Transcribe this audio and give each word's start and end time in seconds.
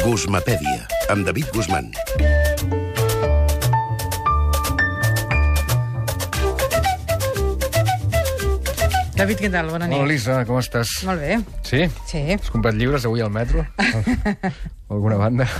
Guzmapèdia, 0.00 0.86
amb 1.12 1.26
David 1.28 1.50
Guzmán. 1.52 1.90
David, 9.14 9.36
què 9.36 9.50
tal? 9.52 9.68
Bona 9.68 9.84
nit. 9.84 9.98
Hola, 9.98 10.08
Lisa, 10.08 10.38
com 10.48 10.56
estàs? 10.62 10.94
Molt 11.04 11.20
bé. 11.20 11.36
Sí? 11.68 11.84
Sí. 12.08 12.24
Has 12.38 12.48
comprat 12.48 12.80
llibres 12.80 13.04
avui 13.04 13.20
al 13.20 13.28
metro? 13.36 13.66
Alguna 14.90 15.20
banda? 15.20 15.50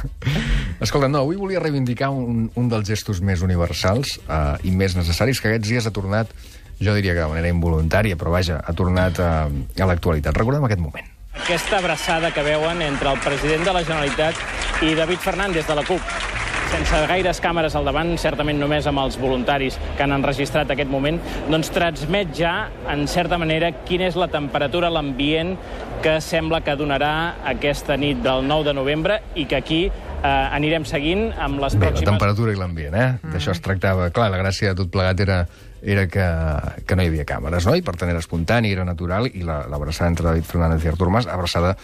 Escolta, 0.81 1.13
no, 1.13 1.21
avui 1.21 1.37
volia 1.37 1.61
reivindicar 1.61 2.09
un, 2.09 2.49
un 2.57 2.73
dels 2.73 2.89
gestos 2.89 3.21
més 3.21 3.45
universals 3.45 4.17
uh, 4.25 4.57
i 4.65 4.73
més 4.73 4.97
necessaris 4.97 5.45
que 5.45 5.53
aquests 5.53 5.69
dies 5.69 5.87
ha 5.87 5.93
tornat, 5.93 6.33
jo 6.81 6.97
diria 6.97 7.13
que 7.13 7.21
de 7.21 7.31
manera 7.37 7.53
involuntària, 7.53 8.17
però 8.17 8.33
vaja, 8.41 8.63
ha 8.65 8.73
tornat 8.73 9.21
uh, 9.21 9.45
a 9.53 9.93
l'actualitat. 9.93 10.33
Recordem 10.41 10.65
aquest 10.65 10.89
moment. 10.89 11.20
Aquesta 11.41 11.79
abraçada 11.79 12.31
que 12.37 12.43
veuen 12.45 12.83
entre 12.85 13.09
el 13.09 13.19
president 13.25 13.65
de 13.65 13.73
la 13.73 13.81
Generalitat 13.81 14.37
i 14.85 14.93
David 14.95 15.23
Fernández 15.25 15.67
de 15.67 15.75
la 15.79 15.85
CUP. 15.89 16.13
Sense 16.71 16.99
gaires 17.09 17.41
càmeres 17.41 17.75
al 17.79 17.89
davant, 17.89 18.13
certament 18.21 18.61
només 18.61 18.85
amb 18.87 19.01
els 19.01 19.17
voluntaris 19.19 19.79
que 19.97 20.05
han 20.05 20.13
enregistrat 20.15 20.71
aquest 20.71 20.91
moment, 20.93 21.17
doncs 21.49 21.73
transmet 21.73 22.35
ja, 22.37 22.53
en 22.93 23.07
certa 23.09 23.41
manera, 23.41 23.73
quina 23.89 24.11
és 24.11 24.19
la 24.21 24.29
temperatura, 24.31 24.93
l'ambient 24.93 25.57
que 26.05 26.19
sembla 26.21 26.61
que 26.67 26.77
donarà 26.77 27.41
aquesta 27.49 27.97
nit 27.97 28.21
del 28.23 28.45
9 28.47 28.69
de 28.69 28.77
novembre 28.77 29.21
i 29.35 29.49
que 29.49 29.59
aquí 29.59 29.83
eh, 30.23 30.57
anirem 30.57 30.85
seguint 30.89 31.31
amb 31.39 31.61
les 31.63 31.75
Bé, 31.77 31.87
la 31.87 31.93
pròximes... 31.93 32.11
temperatura 32.13 32.53
i 32.53 32.61
l'ambient, 32.61 32.95
eh? 32.95 33.09
Mm. 33.23 33.33
D'això 33.35 33.55
es 33.57 33.61
tractava. 33.65 34.11
Clar, 34.15 34.31
la 34.31 34.39
gràcia 34.43 34.75
de 34.75 34.83
tot 34.83 34.91
plegat 34.93 35.21
era, 35.25 35.41
era 35.83 36.07
que, 36.09 36.27
que 36.87 36.97
no 36.97 37.03
hi 37.07 37.11
havia 37.13 37.25
càmeres, 37.29 37.67
no? 37.67 37.75
I 37.77 37.83
per 37.83 37.97
tant 37.97 38.11
era 38.13 38.21
espontani, 38.23 38.73
era 38.73 38.85
natural, 38.85 39.27
i 39.33 39.43
la- 39.47 39.65
l'abraçada 39.71 40.11
entre 40.13 40.29
David 40.31 40.45
Fernández 40.49 40.85
i 40.85 40.93
Artur 40.93 41.11
Mas, 41.11 41.27
abraçada 41.27 41.77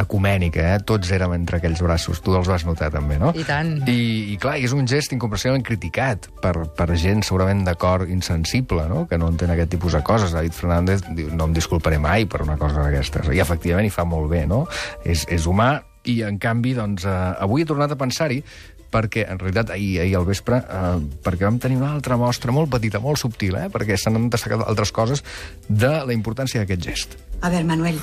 ecumènica, 0.00 0.62
eh? 0.74 0.78
Tots 0.86 1.10
érem 1.12 1.34
entre 1.36 1.58
aquells 1.58 1.82
braços. 1.84 2.22
Tu 2.24 2.32
els 2.32 2.48
vas 2.48 2.62
notar, 2.64 2.88
també, 2.94 3.18
no? 3.20 3.34
I 3.36 3.44
tant. 3.44 3.74
I, 3.90 4.32
i 4.32 4.36
clar, 4.40 4.54
és 4.62 4.72
un 4.72 4.86
gest 4.88 5.12
incomprensiblement 5.12 5.64
criticat 5.66 6.30
per, 6.40 6.54
per 6.76 6.86
gent 6.96 7.20
segurament 7.26 7.66
d'acord 7.66 8.08
insensible, 8.08 8.86
no? 8.88 9.02
que 9.10 9.18
no 9.20 9.28
entén 9.28 9.52
aquest 9.52 9.74
tipus 9.74 9.92
de 9.98 10.00
coses. 10.06 10.32
David 10.32 10.56
Fernández 10.56 11.04
diu, 11.18 11.28
no 11.36 11.50
em 11.50 11.52
disculparé 11.52 11.98
mai 12.00 12.24
per 12.24 12.40
una 12.46 12.56
cosa 12.56 12.80
d'aquestes. 12.86 13.28
I 13.34 13.42
efectivament 13.44 13.90
hi 13.90 13.92
fa 13.92 14.06
molt 14.08 14.30
bé, 14.32 14.46
no? 14.48 14.62
És, 15.04 15.26
és 15.28 15.44
humà 15.50 15.74
i, 16.04 16.20
en 16.26 16.38
canvi, 16.38 16.74
doncs, 16.74 17.04
eh, 17.04 17.16
avui 17.44 17.62
he 17.62 17.68
tornat 17.68 17.92
a 17.92 17.98
pensar-hi 18.00 18.42
perquè, 18.90 19.24
en 19.30 19.38
realitat, 19.38 19.70
ahir, 19.70 20.00
ahir 20.02 20.16
al 20.18 20.26
vespre, 20.26 20.58
eh, 20.58 20.96
perquè 21.22 21.46
vam 21.46 21.60
tenir 21.62 21.78
una 21.78 21.92
altra 21.94 22.18
mostra 22.18 22.52
molt 22.52 22.70
petita, 22.72 22.98
molt 22.98 23.22
subtil, 23.22 23.54
eh, 23.56 23.68
perquè 23.70 23.96
s'han 23.96 24.28
destacat 24.28 24.66
altres 24.66 24.90
coses 24.92 25.24
de 25.68 25.92
la 26.06 26.16
importància 26.16 26.60
d'aquest 26.60 26.82
gest. 26.82 27.16
A 27.40 27.48
ver, 27.48 27.64
Manuel, 27.64 28.00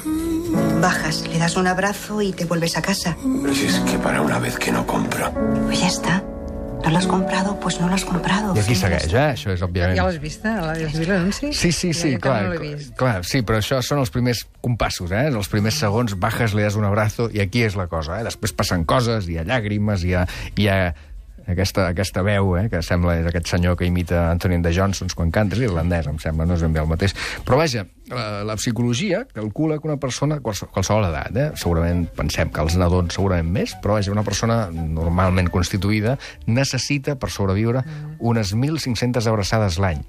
bajas, 0.82 1.28
le 1.28 1.38
das 1.38 1.58
un 1.58 1.68
abrazo 1.68 2.22
y 2.22 2.32
te 2.32 2.46
vuelves 2.46 2.78
a 2.78 2.82
casa. 2.82 3.18
Pero 3.22 3.54
si 3.54 3.66
es 3.66 3.80
que 3.80 4.00
para 4.00 4.22
una 4.22 4.40
vez 4.40 4.58
que 4.58 4.72
no 4.72 4.88
compro. 4.88 5.32
Pues 5.66 5.82
ya 5.82 5.88
está. 5.88 6.37
¿No 6.88 6.94
lo 6.94 7.00
has 7.00 7.08
comprado? 7.08 7.60
Pues 7.60 7.82
no 7.82 7.90
lo 7.90 7.96
has 7.96 8.06
comprado. 8.06 8.56
I 8.56 8.60
aquí 8.62 8.76
segueix, 8.80 9.12
eh? 9.12 9.34
Això 9.34 9.52
és, 9.52 9.60
òbviament... 9.66 9.98
Ja 10.00 10.06
l'has 10.08 10.22
vist, 10.24 10.46
eh? 10.48 10.54
Has 10.56 10.94
vist 10.96 11.10
l'anunci? 11.12 11.50
Sí, 11.52 11.74
sí, 11.76 11.90
sí, 11.92 12.14
clar, 12.16 12.46
no 12.48 12.62
vist. 12.62 12.94
clar, 12.96 13.26
sí, 13.28 13.42
però 13.44 13.60
això 13.60 13.82
són 13.84 14.00
els 14.00 14.12
primers 14.14 14.46
compassos, 14.64 15.12
eh? 15.12 15.26
Els 15.28 15.52
primers 15.52 15.76
segons, 15.84 16.16
bajas, 16.16 16.56
le 16.56 16.64
das 16.64 16.80
un 16.80 16.88
abrazo, 16.88 17.28
i 17.36 17.44
aquí 17.44 17.66
és 17.68 17.76
la 17.76 17.90
cosa, 17.92 18.22
eh? 18.22 18.24
Després 18.30 18.56
passen 18.56 18.88
coses, 18.88 19.28
hi 19.28 19.36
ha 19.36 19.44
llàgrimes, 19.44 20.08
hi 20.08 20.16
ha, 20.16 20.24
hi 20.56 20.70
ha 20.72 20.78
aquesta, 21.48 21.88
aquesta 21.94 22.24
veu, 22.26 22.56
eh? 22.60 22.68
que 22.72 22.82
sembla 22.86 23.18
és 23.22 23.28
aquest 23.30 23.50
senyor 23.52 23.78
que 23.80 23.88
imita 23.88 24.28
Anthony 24.32 24.60
de 24.64 24.74
Johnsons 24.76 25.16
quan 25.18 25.32
canta, 25.34 25.58
és 25.58 25.68
irlandès, 25.68 26.10
em 26.12 26.20
sembla, 26.22 26.48
no 26.48 26.58
és 26.58 26.66
ben 26.66 26.76
bé 26.76 26.84
el 26.84 26.90
mateix. 26.92 27.16
Però 27.48 27.60
vaja, 27.60 27.86
la, 28.12 28.26
la 28.48 28.58
psicologia 28.60 29.24
calcula 29.34 29.80
que 29.80 29.90
una 29.90 30.00
persona, 30.02 30.40
qualsevol, 30.44 30.74
qualsevol 30.76 31.10
edat, 31.10 31.40
eh? 31.40 31.50
segurament 31.60 32.06
pensem 32.18 32.52
que 32.54 32.64
els 32.64 32.78
nadons 32.80 33.18
segurament 33.18 33.52
més, 33.60 33.76
però 33.84 33.98
vaja, 33.98 34.14
una 34.14 34.26
persona 34.28 34.66
normalment 34.72 35.52
constituïda 35.54 36.18
necessita, 36.48 37.18
per 37.20 37.32
sobreviure, 37.34 37.84
unes 38.20 38.54
1.500 38.56 39.32
abraçades 39.32 39.80
l'any. 39.82 40.04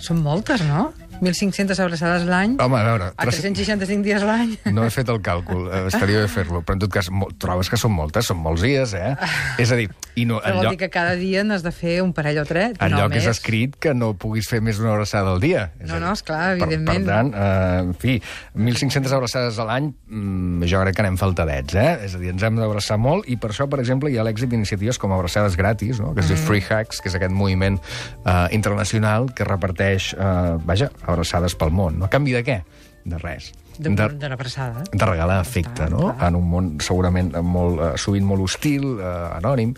Són 0.00 0.22
moltes, 0.24 0.62
no? 0.64 0.88
1.500 1.20 1.78
abraçades 1.84 2.24
l'any, 2.28 2.56
Home, 2.60 2.78
a 2.78 2.84
veure... 2.84 3.10
a 3.16 3.26
365 3.28 4.02
dies 4.06 4.22
l'any. 4.26 4.56
No 4.76 4.84
he 4.86 4.90
fet 4.94 5.08
el 5.12 5.20
càlcul, 5.24 5.66
eh, 5.70 5.82
estaria 5.90 6.20
bé 6.22 6.28
fer-lo, 6.32 6.62
però 6.64 6.78
en 6.78 6.84
tot 6.86 6.92
cas, 6.94 7.10
mo- 7.12 7.28
trobes 7.38 7.68
que 7.70 7.76
són 7.80 7.92
moltes, 7.92 8.26
són 8.30 8.38
molts 8.42 8.62
dies, 8.64 8.94
eh? 8.96 9.14
És 9.62 9.72
a 9.72 9.78
dir, 9.78 9.88
i 10.16 10.24
no, 10.28 10.40
Però 10.40 10.56
vol 10.62 10.70
dir 10.74 10.80
que 10.80 10.90
cada 10.92 11.14
dia 11.20 11.44
n'has 11.44 11.62
de 11.66 11.72
fer 11.74 11.98
un 12.02 12.12
parell 12.16 12.40
o 12.42 12.46
tres, 12.48 12.74
no 12.80 12.86
enlloc 12.88 13.12
més. 13.14 13.24
és 13.24 13.30
escrit 13.36 13.76
que 13.80 13.92
no 13.94 14.12
puguis 14.18 14.48
fer 14.48 14.60
més 14.64 14.78
d'una 14.80 14.92
abraçada 14.94 15.30
al 15.34 15.40
dia. 15.42 15.70
És 15.80 15.88
No, 15.90 15.96
a 15.96 15.98
dir, 16.00 16.06
no, 16.06 16.12
esclar, 16.16 16.40
per- 16.58 16.66
evidentment. 16.68 17.04
Per, 17.06 17.14
tant, 17.14 17.32
eh, 17.34 17.80
en 17.84 17.94
fi, 18.00 18.16
1.500 18.56 19.12
abraçades 19.16 19.58
a 19.60 19.66
l'any, 19.68 19.90
mm, 20.08 20.64
jo 20.70 20.80
crec 20.84 20.96
que 20.96 21.04
anem 21.04 21.16
faltadets, 21.20 21.74
eh? 21.74 21.98
És 22.06 22.14
a 22.16 22.22
dir, 22.22 22.30
ens 22.34 22.42
hem 22.46 22.56
d'abraçar 22.60 22.98
molt, 22.98 23.28
i 23.28 23.36
per 23.36 23.50
això, 23.52 23.68
per 23.70 23.80
exemple, 23.80 24.10
hi 24.10 24.18
ha 24.18 24.24
l'èxit 24.26 24.48
d'iniciatives 24.50 24.98
com 24.98 25.12
abraçades 25.12 25.56
gratis, 25.56 26.00
no? 26.00 26.14
que 26.14 26.20
es 26.24 26.28
diu 26.28 26.36
Mm. 26.40 26.46
Free 26.46 26.64
Hugs, 26.64 27.00
que 27.00 27.08
és 27.10 27.14
aquest 27.14 27.32
moviment 27.34 27.76
eh, 28.24 28.48
internacional 28.56 29.28
que 29.34 29.44
reparteix, 29.44 30.14
eh, 30.14 30.56
vaja, 30.64 30.90
abraçades 31.10 31.56
pel 31.58 31.70
món. 31.74 31.98
No? 32.00 32.06
A 32.06 32.12
canvi 32.12 32.32
de 32.38 32.44
què? 32.46 32.60
De 33.04 33.18
res. 33.20 33.50
De, 33.80 33.88
de 33.88 34.28
l'abraçada. 34.28 34.82
de 34.92 35.06
regalar 35.08 35.38
afecte, 35.40 35.72
Clar, 35.86 35.90
no? 35.90 36.10
clar. 36.10 36.28
En 36.28 36.36
un 36.36 36.48
món 36.50 36.66
segurament 36.84 37.30
molt, 37.40 37.80
eh, 37.80 37.92
sovint 37.96 38.26
molt 38.28 38.44
hostil, 38.44 38.98
eh, 39.00 39.38
anònim 39.38 39.72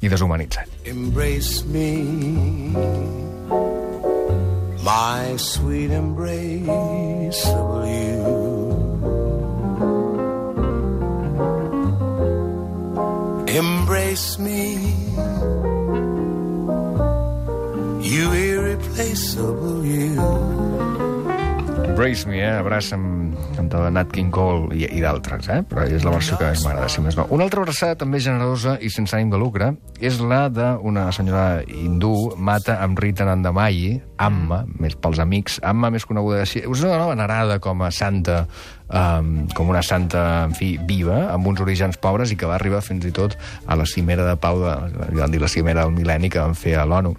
i 0.00 0.08
deshumanitzat. 0.08 0.68
Embrace 0.88 1.64
me. 1.68 1.88
My 4.82 5.36
sweet 5.36 5.92
embrace 5.92 7.44
of 7.52 7.84
you. 7.86 8.72
Embrace 13.46 14.38
me. 14.38 14.78
You 18.00 18.32
irreplaceable 18.32 19.84
you. 19.84 20.71
Embrace 21.92 22.26
Me, 22.26 22.40
eh? 22.40 22.56
Abraça'm, 22.56 23.34
cantava 23.52 23.90
Nat 23.92 24.08
King 24.14 24.30
Cole 24.32 24.72
i, 24.72 24.86
i 24.96 25.02
d'altres, 25.04 25.44
eh? 25.52 25.58
Però 25.68 25.82
és 25.84 26.06
la 26.06 26.14
versió 26.14 26.38
que 26.40 26.48
més 26.48 26.62
m'agrada, 26.64 26.88
si 26.88 27.02
més 27.04 27.18
no. 27.18 27.26
Una 27.36 27.44
altra 27.44 27.60
abraçada 27.60 27.98
també 28.00 28.16
generosa 28.24 28.78
i 28.80 28.88
sense 28.88 29.12
ànim 29.12 29.28
de 29.28 29.36
lucre 29.36 29.68
és 30.00 30.16
la 30.24 30.46
d'una 30.48 31.04
senyora 31.12 31.60
hindú, 31.68 32.32
Mata 32.40 32.78
Amrita 32.80 33.26
Nandamayi, 33.28 33.98
Amma, 34.24 34.62
més 34.80 34.96
pels 34.96 35.20
amics, 35.20 35.58
Amma 35.68 35.90
més 35.92 36.08
coneguda 36.08 36.40
així. 36.46 36.62
És 36.64 36.80
una 36.80 36.94
dona 36.94 37.10
venerada 37.10 37.58
com 37.60 37.84
a 37.84 37.90
santa, 37.92 38.38
um, 38.88 39.34
com 39.52 39.68
una 39.74 39.84
santa, 39.84 40.46
en 40.46 40.56
fi, 40.56 40.78
viva, 40.88 41.26
amb 41.34 41.52
uns 41.52 41.60
orígens 41.60 42.00
pobres 42.00 42.32
i 42.32 42.40
que 42.40 42.48
va 42.48 42.56
arribar 42.56 42.80
fins 42.80 43.04
i 43.04 43.12
tot 43.12 43.36
a 43.68 43.76
la 43.76 43.84
cimera 43.84 44.24
de 44.30 44.40
pau, 44.40 44.64
de, 44.64 45.12
van 45.20 45.36
dir 45.36 45.44
la 45.44 45.52
cimera 45.52 45.84
del 45.84 45.92
mil·lenni 46.00 46.32
que 46.32 46.40
van 46.40 46.56
fer 46.56 46.78
a 46.80 46.88
l'ONU 46.88 47.12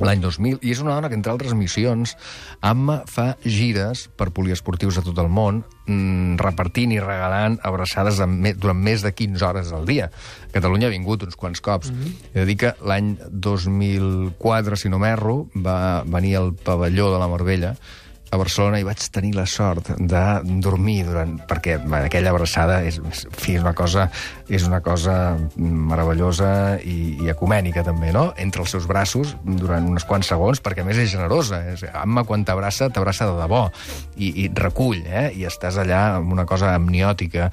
l'any 0.00 0.20
2000, 0.22 0.58
i 0.62 0.72
és 0.74 0.80
una 0.82 0.94
dona 0.96 1.10
que, 1.10 1.18
entre 1.18 1.32
altres 1.32 1.54
missions, 1.54 2.16
Amma 2.64 3.02
fa 3.10 3.34
gires 3.44 4.06
per 4.16 4.30
poliesportius 4.34 4.98
de 4.98 5.04
tot 5.06 5.18
el 5.20 5.28
món, 5.28 5.62
mm, 5.86 6.38
repartint 6.40 6.94
i 6.94 7.00
regalant 7.00 7.58
abraçades 7.62 8.20
me, 8.26 8.54
durant 8.54 8.80
més 8.80 9.04
de 9.04 9.12
15 9.12 9.44
hores 9.44 9.72
al 9.72 9.84
dia. 9.86 10.10
A 10.48 10.52
Catalunya 10.54 10.88
ha 10.88 10.94
vingut 10.94 11.22
uns 11.22 11.36
quants 11.36 11.60
cops. 11.60 11.90
Mm 11.90 11.94
-hmm. 11.94 12.14
He 12.34 12.38
de 12.40 12.46
dir 12.46 12.56
que 12.56 12.74
l'any 12.82 13.18
2004, 13.30 14.76
si 14.76 14.88
no 14.88 14.98
m'erro, 14.98 15.48
va 15.54 16.02
venir 16.06 16.36
al 16.36 16.54
pavelló 16.54 17.12
de 17.12 17.18
la 17.18 17.28
Marbella 17.28 17.76
a 18.34 18.36
Barcelona 18.40 18.80
i 18.80 18.86
vaig 18.86 19.02
tenir 19.14 19.34
la 19.36 19.46
sort 19.46 19.92
de 19.98 20.22
dormir 20.62 21.04
durant... 21.06 21.36
perquè 21.48 21.78
aquella 22.00 22.32
abraçada 22.34 22.82
és, 22.86 23.00
és 23.10 23.60
una 23.60 23.74
cosa 23.74 24.08
és 24.48 24.64
una 24.66 24.80
cosa 24.84 25.36
meravellosa 25.56 26.78
i, 26.84 27.16
i 27.24 27.30
ecumènica 27.32 27.84
també, 27.86 28.12
no? 28.12 28.26
Entre 28.40 28.62
els 28.64 28.74
seus 28.74 28.86
braços 28.88 29.34
durant 29.44 29.86
uns 29.88 30.04
quants 30.08 30.28
segons, 30.28 30.60
perquè 30.64 30.84
a 30.84 30.88
més 30.88 31.00
és 31.00 31.12
generosa. 31.14 31.62
És, 31.72 31.84
Amma, 31.94 32.24
quan 32.28 32.44
t'abraça, 32.44 32.90
t'abraça 32.92 33.28
de 33.30 33.38
debò 33.38 33.64
i, 34.16 34.30
i 34.44 34.46
et 34.50 34.60
recull, 34.60 35.00
eh? 35.06 35.30
I 35.38 35.46
estàs 35.48 35.78
allà 35.80 36.02
amb 36.18 36.34
una 36.34 36.44
cosa 36.48 36.74
amniòtica 36.76 37.48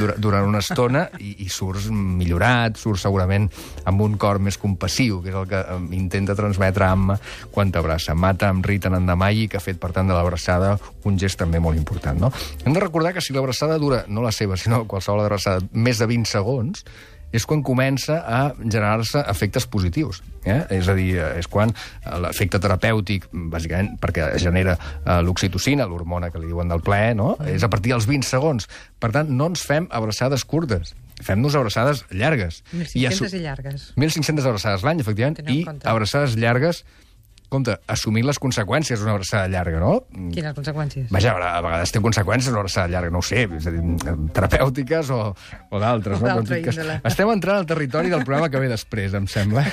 durant, 0.00 0.18
durant 0.22 0.48
una 0.48 0.62
estona 0.64 1.06
i, 1.20 1.36
i 1.46 1.48
surts 1.52 1.88
millorat, 1.92 2.78
surts 2.80 3.06
segurament 3.06 3.48
amb 3.88 4.02
un 4.02 4.18
cor 4.20 4.40
més 4.42 4.58
compassiu, 4.58 5.20
que 5.22 5.30
és 5.30 5.38
el 5.38 5.48
que 5.50 5.62
intenta 5.94 6.36
transmetre 6.38 6.88
Amma 6.92 7.18
quan 7.52 7.70
t'abraça. 7.72 8.16
Mata 8.18 8.50
amb 8.50 8.66
Rita 8.66 8.90
Nandamayi, 8.90 9.46
que 9.48 9.60
ha 9.60 9.64
fet, 9.64 9.78
per 9.82 9.92
tant, 9.94 10.10
de 10.10 10.16
l'abraçada 10.16 10.74
un 11.08 11.18
gest 11.18 11.38
també 11.38 11.60
molt 11.62 11.78
important, 11.78 12.18
no? 12.18 12.32
Hem 12.64 12.74
de 12.74 12.82
recordar 12.82 13.14
que 13.14 13.22
si 13.24 13.34
l'abraçada 13.34 13.78
dura, 13.78 14.02
no 14.08 14.22
la 14.24 14.32
seva, 14.34 14.58
sinó 14.58 14.82
qualsevol 14.90 15.24
abraçada, 15.24 15.62
més 15.72 16.02
de 16.02 16.08
20 16.10 16.31
segons, 16.32 16.84
és 17.32 17.46
quan 17.48 17.62
comença 17.64 18.18
a 18.28 18.40
generar-se 18.60 19.22
efectes 19.30 19.64
positius. 19.72 20.20
Eh? 20.44 20.58
És 20.76 20.88
a 20.92 20.94
dir, 20.98 21.14
és 21.40 21.48
quan 21.48 21.72
l'efecte 22.20 22.60
terapèutic, 22.60 23.28
bàsicament 23.32 23.94
perquè 24.02 24.32
genera 24.42 24.74
eh, 24.76 25.20
l'oxitocina, 25.24 25.86
l'hormona 25.88 26.28
que 26.30 26.42
li 26.42 26.50
diuen 26.50 26.68
del 26.68 26.84
plaer, 26.84 27.14
no? 27.16 27.34
és 27.48 27.64
a 27.64 27.70
partir 27.72 27.94
dels 27.94 28.08
20 28.10 28.28
segons. 28.28 28.68
Per 29.00 29.12
tant, 29.16 29.32
no 29.32 29.48
ens 29.52 29.64
fem 29.64 29.88
abraçades 29.90 30.44
curtes, 30.44 30.92
fem-nos 31.24 31.56
abraçades 31.56 32.04
llargues. 32.10 32.62
1.500 32.74 33.14
assu- 33.14 33.30
i 33.38 33.44
llargues. 33.46 33.88
1.500 33.96 34.50
abraçades 34.52 34.84
l'any, 34.84 35.00
efectivament, 35.00 35.40
i 35.48 35.62
compte. 35.64 35.88
abraçades 35.88 36.36
llargues 36.36 36.84
compte, 37.52 37.76
assumint 37.92 38.26
les 38.26 38.38
conseqüències 38.40 39.00
d'una 39.00 39.14
abraçada 39.16 39.50
llarga, 39.52 39.80
no? 39.82 39.92
Quines 40.32 40.54
conseqüències? 40.56 41.10
Vaja, 41.12 41.34
a 41.36 41.60
vegades 41.64 41.92
té 41.94 42.02
conseqüències 42.02 42.50
una 42.52 42.62
abraçada 42.64 42.90
llarga, 42.92 43.12
no 43.14 43.20
ho 43.22 43.26
sé, 43.26 43.44
és 43.58 43.68
a 43.68 43.74
dir, 43.74 43.82
terapèutiques 44.34 45.12
o, 45.14 45.20
o 45.70 45.82
d'altres. 45.82 46.22
No? 46.22 46.40
Índole. 46.42 46.98
estem 47.12 47.32
entrant 47.32 47.60
al 47.60 47.68
territori 47.68 48.12
del 48.12 48.24
programa 48.24 48.50
que 48.52 48.62
ve 48.62 48.68
després, 48.72 49.14
em 49.18 49.28
sembla. 49.30 49.66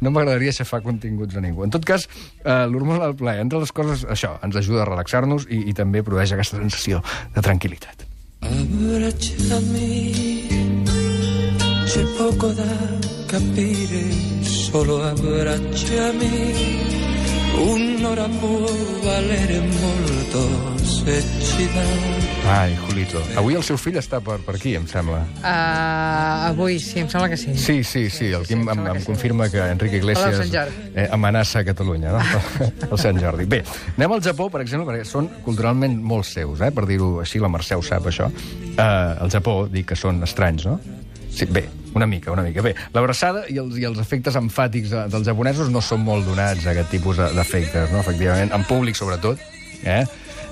No 0.00 0.08
m'agradaria 0.14 0.48
aixafar 0.54 0.80
continguts 0.84 1.36
a 1.36 1.42
ningú. 1.44 1.64
En 1.66 1.72
tot 1.74 1.84
cas, 1.84 2.06
eh, 2.40 2.66
l'hormona 2.70 3.04
del 3.04 3.16
plaer, 3.20 3.42
entre 3.44 3.60
les 3.60 3.72
coses, 3.72 4.06
això, 4.08 4.36
ens 4.46 4.56
ajuda 4.56 4.86
a 4.86 4.88
relaxar-nos 4.88 5.44
i, 5.50 5.66
i 5.68 5.74
també 5.76 6.02
produeix 6.06 6.32
aquesta 6.32 6.56
sensació 6.56 7.02
de 7.34 7.44
tranquil·litat. 7.44 8.06
Abbracciami, 8.40 9.90
c'è 11.90 12.04
poco 12.16 12.48
da 12.56 12.72
capire, 13.28 14.04
solo 14.42 15.02
abbracciami. 15.04 16.89
Un'ora 17.58 18.28
può 18.40 18.70
valere 19.02 19.60
molto 19.60 20.76
se 20.84 21.22
ci 21.40 21.68
dà. 21.72 21.82
Ai, 22.50 22.74
Julito. 22.74 23.20
Avui 23.36 23.54
el 23.54 23.62
seu 23.62 23.76
fill 23.78 23.98
està 24.00 24.20
per, 24.24 24.38
per 24.46 24.54
aquí, 24.56 24.72
em 24.78 24.86
sembla. 24.88 25.20
Uh, 25.42 26.48
avui 26.50 26.78
sí, 26.82 27.00
em 27.02 27.08
sembla 27.10 27.28
que 27.28 27.36
sí. 27.36 27.52
Sí, 27.58 27.82
sí, 27.84 28.08
sí. 28.10 28.30
El 28.32 28.46
sí, 28.46 28.54
Quim 28.54 28.64
em 28.64 28.72
em, 28.72 28.86
em 28.86 28.92
que 28.98 29.04
sí. 29.04 29.06
confirma 29.10 29.48
que 29.52 29.60
Enrique 29.60 30.00
Hola, 30.00 30.14
Iglesias 30.14 30.72
eh, 30.94 31.08
amenaça 31.12 31.64
Catalunya, 31.64 32.12
no? 32.16 32.22
El 32.90 32.98
Sant 32.98 33.20
Jordi. 33.20 33.46
Bé, 33.50 33.62
anem 33.96 34.16
al 34.16 34.24
Japó, 34.24 34.48
per 34.50 34.62
exemple, 34.64 34.88
perquè 34.88 35.04
són 35.06 35.28
culturalment 35.44 35.98
molt 36.00 36.26
seus, 36.30 36.62
eh? 36.64 36.72
per 36.74 36.86
dir-ho 36.88 37.18
així, 37.24 37.42
la 37.42 37.52
Mercè 37.52 37.78
ho 37.78 37.84
sap, 37.84 38.08
això. 38.10 38.30
Eh, 38.72 38.80
al 38.80 39.30
Japó, 39.30 39.62
dic 39.70 39.92
que 39.92 39.98
són 39.98 40.22
estranys, 40.26 40.66
no? 40.70 40.78
Sí, 41.30 41.46
bé, 41.46 41.68
una 41.94 42.06
mica, 42.06 42.30
una 42.32 42.42
mica. 42.46 42.62
Bé, 42.62 42.74
l'abraçada 42.94 43.44
i 43.50 43.58
els, 43.58 43.76
i 43.78 43.84
els 43.88 43.98
efectes 43.98 44.36
emfàtics 44.38 44.90
de, 44.92 45.04
dels 45.10 45.26
japonesos 45.26 45.70
no 45.70 45.80
són 45.82 46.04
molt 46.06 46.26
donats 46.28 46.66
a 46.66 46.70
aquest 46.74 46.90
tipus 46.94 47.16
de- 47.18 47.30
d'efectes, 47.36 47.90
no? 47.92 48.00
Efectivament, 48.04 48.52
en 48.54 48.64
públic, 48.68 48.96
sobretot, 48.98 49.38
eh? 49.84 50.04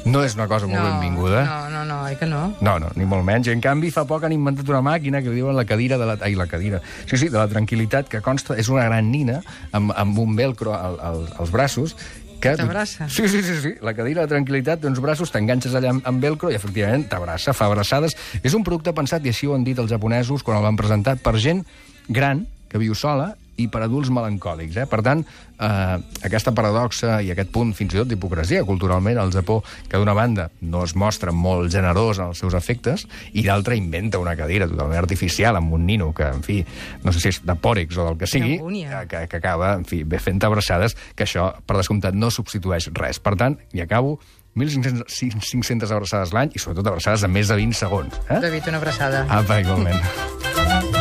No 0.08 0.22
és 0.24 0.36
una 0.38 0.46
cosa 0.48 0.66
molt 0.70 0.80
benvinguda. 0.80 1.40
No, 1.44 1.56
no, 1.72 1.80
no, 1.84 1.96
oi 2.06 2.14
que 2.16 2.24
no? 2.24 2.54
No, 2.64 2.76
no, 2.78 2.88
ni 2.96 3.04
molt 3.04 3.26
menys. 3.26 3.48
I, 3.50 3.52
en 3.56 3.60
canvi, 3.60 3.90
fa 3.92 4.04
poc 4.08 4.24
han 4.24 4.32
inventat 4.32 4.68
una 4.70 4.80
màquina 4.80 5.20
que 5.20 5.28
li 5.28 5.40
diuen 5.42 5.56
la 5.58 5.64
cadira 5.68 5.98
de 5.98 6.06
la... 6.06 6.14
Ai, 6.22 6.36
la 6.38 6.46
cadira. 6.46 6.78
Sí, 7.04 7.18
sí, 7.18 7.28
de 7.28 7.36
la 7.36 7.48
tranquil·litat, 7.50 8.08
que 8.08 8.20
consta... 8.24 8.54
És 8.56 8.70
una 8.72 8.86
gran 8.86 9.10
nina 9.10 9.40
amb, 9.74 9.90
amb 9.98 10.18
un 10.22 10.36
velcro 10.38 10.72
al, 10.78 10.96
al, 11.02 11.26
als 11.42 11.50
braços 11.52 11.96
que... 12.40 12.54
T'abraça. 12.58 13.08
Sí, 13.12 13.28
sí, 13.28 13.42
sí, 13.42 13.56
sí. 13.62 13.72
La 13.84 13.94
cadira 13.96 14.24
de 14.24 14.32
tranquil·litat 14.32 14.82
té 14.82 14.90
uns 14.90 15.02
braços, 15.02 15.32
t'enganxes 15.34 15.74
allà 15.78 15.92
amb, 15.94 16.06
amb 16.08 16.22
velcro 16.24 16.52
i, 16.52 16.56
efectivament, 16.58 17.08
t'abraça, 17.10 17.54
fa 17.56 17.68
abraçades. 17.70 18.16
És 18.42 18.56
un 18.56 18.64
producte 18.66 18.94
pensat, 18.96 19.26
i 19.26 19.34
així 19.34 19.50
ho 19.50 19.56
han 19.56 19.66
dit 19.66 19.78
els 19.78 19.90
japonesos 19.90 20.46
quan 20.46 20.60
el 20.60 20.66
van 20.66 20.78
presentar, 20.78 21.18
per 21.22 21.36
gent 21.42 21.64
gran 22.08 22.46
que 22.68 22.80
viu 22.80 22.94
sola 22.96 23.34
i 23.58 23.68
per 23.70 23.82
adults 23.84 24.10
melancòlics. 24.14 24.78
Eh? 24.78 24.86
Per 24.88 25.00
tant, 25.04 25.24
eh, 25.58 25.96
aquesta 26.26 26.54
paradoxa 26.56 27.18
i 27.24 27.32
aquest 27.34 27.50
punt 27.54 27.74
fins 27.76 27.94
i 27.94 28.00
tot 28.00 28.10
d'hipocresia 28.10 28.64
culturalment 28.68 29.18
al 29.18 29.32
Japó, 29.34 29.60
que 29.88 29.98
d'una 29.98 30.14
banda 30.16 30.48
no 30.60 30.84
es 30.86 30.94
mostra 30.96 31.34
molt 31.34 31.72
generós 31.74 32.22
en 32.22 32.30
els 32.30 32.42
seus 32.42 32.54
efectes, 32.54 33.06
i 33.32 33.44
d'altra 33.46 33.76
inventa 33.78 34.22
una 34.22 34.36
cadira 34.38 34.68
totalment 34.70 34.98
artificial 34.98 35.58
amb 35.58 35.74
un 35.74 35.86
nino 35.86 36.12
que, 36.14 36.30
en 36.38 36.42
fi, 36.46 36.62
no 37.04 37.12
sé 37.12 37.22
si 37.24 37.32
és 37.34 37.42
de 37.44 37.58
pòrex 37.58 37.98
o 37.98 38.08
del 38.08 38.18
que 38.20 38.30
sigui, 38.30 38.58
angúnia. 38.58 39.04
que, 39.10 39.26
que 39.28 39.42
acaba, 39.42 39.74
en 39.74 39.86
fi, 39.88 40.04
bé 40.04 40.22
fent 40.22 40.42
abraçades, 40.46 40.96
que 41.16 41.26
això, 41.26 41.50
per 41.66 41.80
descomptat, 41.80 42.14
no 42.14 42.30
substitueix 42.30 42.92
res. 42.94 43.18
Per 43.18 43.34
tant, 43.36 43.58
i 43.74 43.82
acabo, 43.82 44.18
1.500 44.58 45.04
500 45.38 45.92
abraçades 45.94 46.32
l'any 46.34 46.54
i 46.54 46.62
sobretot 46.62 46.90
abraçades 46.90 47.22
de 47.22 47.30
més 47.30 47.50
de 47.50 47.58
20 47.60 47.78
segons. 47.78 48.22
Eh? 48.26 48.40
David, 48.42 48.72
una 48.72 48.82
abraçada. 48.82 49.26
Apa, 49.28 49.60
igualment. 49.62 50.96